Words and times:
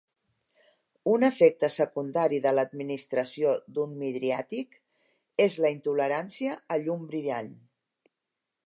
Un 1.11 1.25
efecte 1.27 1.69
secundari 1.73 2.39
de 2.45 2.53
l'administració 2.59 3.53
d'un 3.77 3.95
midriàtic 4.01 4.81
és 5.49 5.61
la 5.67 5.73
intolerància 5.79 6.59
a 6.77 6.83
llum 6.87 7.07
brillant. 7.15 7.55